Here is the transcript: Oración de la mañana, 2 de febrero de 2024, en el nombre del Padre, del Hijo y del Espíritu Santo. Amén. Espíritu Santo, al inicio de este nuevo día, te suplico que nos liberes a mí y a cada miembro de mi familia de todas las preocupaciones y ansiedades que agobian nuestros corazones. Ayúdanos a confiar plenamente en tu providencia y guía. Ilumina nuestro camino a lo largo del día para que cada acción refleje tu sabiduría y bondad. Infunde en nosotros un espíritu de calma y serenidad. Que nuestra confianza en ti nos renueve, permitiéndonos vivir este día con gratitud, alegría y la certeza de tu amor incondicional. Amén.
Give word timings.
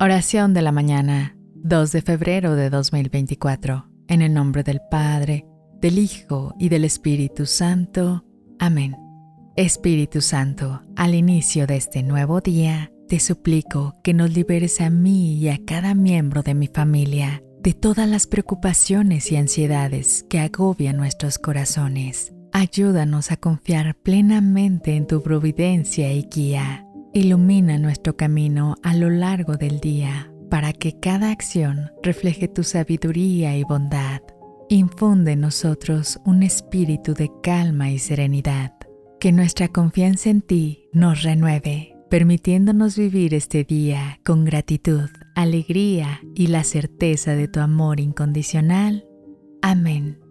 Oración 0.00 0.54
de 0.54 0.62
la 0.62 0.72
mañana, 0.72 1.36
2 1.54 1.92
de 1.92 2.02
febrero 2.02 2.56
de 2.56 2.68
2024, 2.68 3.88
en 4.08 4.22
el 4.22 4.34
nombre 4.34 4.62
del 4.62 4.80
Padre, 4.90 5.46
del 5.80 5.98
Hijo 5.98 6.54
y 6.58 6.68
del 6.68 6.84
Espíritu 6.84 7.46
Santo. 7.46 8.24
Amén. 8.58 8.96
Espíritu 9.56 10.20
Santo, 10.20 10.82
al 10.96 11.14
inicio 11.14 11.66
de 11.66 11.76
este 11.76 12.02
nuevo 12.02 12.40
día, 12.40 12.90
te 13.08 13.20
suplico 13.20 13.94
que 14.02 14.12
nos 14.14 14.34
liberes 14.34 14.80
a 14.80 14.90
mí 14.90 15.36
y 15.36 15.48
a 15.48 15.58
cada 15.64 15.94
miembro 15.94 16.42
de 16.42 16.54
mi 16.54 16.66
familia 16.66 17.42
de 17.62 17.72
todas 17.72 18.08
las 18.08 18.26
preocupaciones 18.26 19.32
y 19.32 19.36
ansiedades 19.36 20.26
que 20.28 20.40
agobian 20.40 20.96
nuestros 20.96 21.38
corazones. 21.38 22.34
Ayúdanos 22.52 23.32
a 23.32 23.36
confiar 23.36 23.96
plenamente 24.02 24.96
en 24.96 25.06
tu 25.06 25.22
providencia 25.22 26.12
y 26.12 26.28
guía. 26.30 26.86
Ilumina 27.16 27.78
nuestro 27.78 28.16
camino 28.16 28.74
a 28.82 28.92
lo 28.92 29.08
largo 29.08 29.56
del 29.56 29.78
día 29.78 30.32
para 30.50 30.72
que 30.72 30.98
cada 30.98 31.30
acción 31.30 31.92
refleje 32.02 32.48
tu 32.48 32.64
sabiduría 32.64 33.56
y 33.56 33.62
bondad. 33.62 34.20
Infunde 34.68 35.32
en 35.32 35.42
nosotros 35.42 36.18
un 36.24 36.42
espíritu 36.42 37.14
de 37.14 37.30
calma 37.40 37.92
y 37.92 38.00
serenidad. 38.00 38.72
Que 39.20 39.30
nuestra 39.30 39.68
confianza 39.68 40.28
en 40.28 40.42
ti 40.42 40.88
nos 40.92 41.22
renueve, 41.22 41.96
permitiéndonos 42.10 42.98
vivir 42.98 43.32
este 43.32 43.62
día 43.62 44.18
con 44.24 44.44
gratitud, 44.44 45.08
alegría 45.36 46.20
y 46.34 46.48
la 46.48 46.64
certeza 46.64 47.36
de 47.36 47.46
tu 47.46 47.60
amor 47.60 48.00
incondicional. 48.00 49.06
Amén. 49.62 50.23